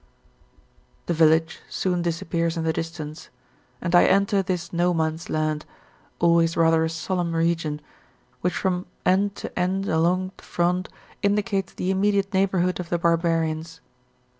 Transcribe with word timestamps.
The 1.05 1.13
village 1.13 1.59
soon 1.69 2.01
disappears 2.01 2.57
in 2.57 2.63
the 2.63 2.73
distance, 2.73 3.29
and 3.81 3.93
I 3.93 4.05
enter 4.05 4.41
this 4.41 4.73
no 4.73 4.95
man's 4.95 5.29
land, 5.29 5.63
always 6.17 6.57
rather 6.57 6.83
a 6.83 6.89
solemn 6.89 7.35
region, 7.35 7.79
which 8.39 8.55
from 8.55 8.87
end 9.05 9.35
to 9.35 9.59
end 9.59 9.87
along 9.87 10.31
the 10.37 10.43
front 10.43 10.89
indicates 11.21 11.73
the 11.75 11.91
immediate 11.91 12.33
neighbourhood 12.33 12.79
of 12.79 12.89
the 12.89 12.97
barbarians. 12.97 13.79